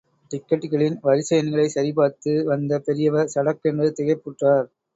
[0.31, 4.67] டிக்கட்டுகளின் வரிசை எண்களைச் சரிபார்த்து வந்த பெரியவர் சடக்கென்று திகைப்புற்றார்.